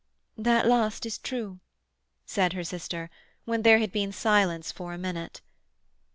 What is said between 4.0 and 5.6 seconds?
silence for a minute.